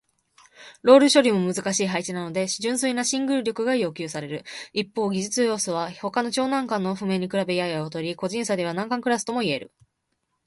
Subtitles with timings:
[0.81, 4.43] ロール処理も難しい配置なので純粋なシングル力が要求される。
[4.73, 9.71] 一方、技術要素は他の超難関の譜面に比べやや劣り、個人差では難関クラスとも言える。